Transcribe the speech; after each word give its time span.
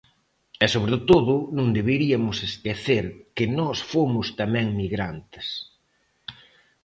E, 0.63 0.65
sobre 0.73 0.97
todo, 1.09 1.33
non 1.57 1.67
deberiamos 1.77 2.37
esquecer 2.49 3.05
que 3.35 3.45
nós 3.59 3.77
fomos 3.91 4.25
tamén 4.39 4.67
migrantes. 4.81 5.47